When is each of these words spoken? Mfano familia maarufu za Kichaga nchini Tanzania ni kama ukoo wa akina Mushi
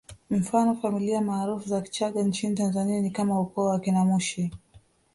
Mfano 0.29 0.75
familia 0.75 1.21
maarufu 1.21 1.69
za 1.69 1.81
Kichaga 1.81 2.21
nchini 2.23 2.55
Tanzania 2.55 3.01
ni 3.01 3.11
kama 3.11 3.39
ukoo 3.41 3.65
wa 3.65 3.75
akina 3.75 4.05
Mushi 4.05 4.51